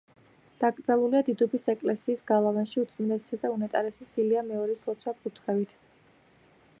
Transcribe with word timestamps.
დაკრძალულია 0.61 1.19
დიდუბის 1.27 1.67
ეკლესიის 1.73 2.23
გალავანში 2.31 2.81
უწმინდესისა 2.85 3.39
და 3.45 3.53
უნეტარესის 3.57 4.19
ილია 4.25 4.45
მეორის 4.49 4.83
ლოცვა-კურთხევით. 4.89 5.77